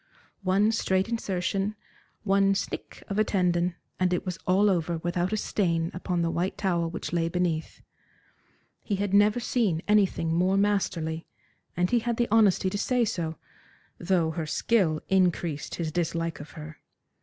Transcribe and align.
One 0.41 0.71
straight 0.71 1.07
insertion, 1.09 1.75
one 2.23 2.55
snick 2.55 3.03
of 3.07 3.19
a 3.19 3.23
tendon, 3.23 3.75
and 3.99 4.11
it 4.11 4.25
was 4.25 4.39
all 4.47 4.67
over 4.67 4.97
without 4.97 5.31
a 5.31 5.37
stain 5.37 5.91
upon 5.93 6.23
the 6.23 6.31
white 6.31 6.57
towel 6.57 6.89
which 6.89 7.13
lay 7.13 7.29
beneath. 7.29 7.83
He 8.79 8.95
had 8.95 9.13
never 9.13 9.39
seen 9.39 9.83
anything 9.87 10.33
more 10.33 10.57
masterly, 10.57 11.27
and 11.77 11.91
he 11.91 11.99
had 11.99 12.17
the 12.17 12.27
honesty 12.31 12.71
to 12.71 12.79
say 12.79 13.05
so, 13.05 13.35
though 13.99 14.31
her 14.31 14.47
skill 14.47 15.01
increased 15.07 15.75
his 15.75 15.91
dislike 15.91 16.39
of 16.39 16.53
her. 16.57 16.79